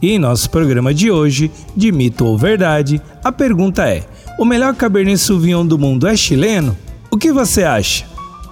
[0.00, 4.04] E em nosso programa de hoje, de mito ou verdade, a pergunta é:
[4.38, 6.76] o melhor Cabernet Sauvignon do mundo é chileno?
[7.10, 8.04] O que você acha?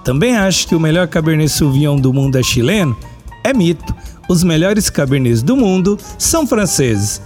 [0.05, 2.97] Também acha que o melhor Cabernet Sauvignon do mundo é chileno?
[3.43, 3.95] É mito.
[4.29, 7.21] Os melhores Cabernets do mundo são franceses.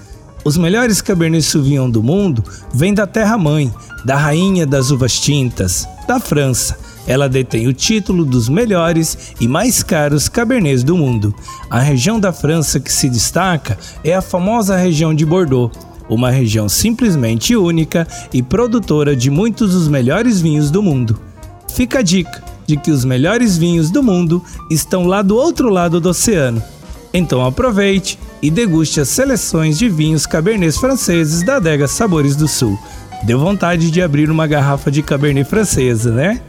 [0.45, 2.43] Os melhores Cabernet Sauvignon do mundo
[2.73, 3.73] vêm da terra-mãe,
[4.05, 6.77] da rainha das uvas tintas, da França.
[7.09, 11.35] Ela detém o título dos melhores e mais caros Cabernets do mundo.
[11.71, 15.75] A região da França que se destaca é a famosa região de Bordeaux,
[16.07, 21.19] uma região simplesmente única e produtora de muitos dos melhores vinhos do mundo.
[21.73, 25.99] Fica a dica de que os melhores vinhos do mundo estão lá do outro lado
[25.99, 26.63] do oceano.
[27.15, 32.79] Então aproveite e deguste as seleções de vinhos cabernets franceses da adega Sabores do Sul.
[33.25, 36.43] Deu vontade de abrir uma garrafa de cabernet francesa, né?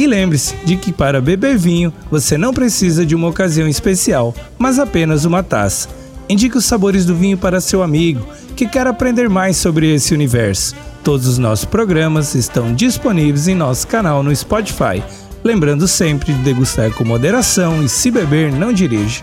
[0.00, 4.78] E lembre-se de que para beber vinho você não precisa de uma ocasião especial, mas
[4.78, 5.90] apenas uma taça.
[6.26, 10.74] Indique os sabores do vinho para seu amigo que quer aprender mais sobre esse universo.
[11.04, 15.02] Todos os nossos programas estão disponíveis em nosso canal no Spotify.
[15.44, 19.22] Lembrando sempre de degustar com moderação e se beber, não dirija.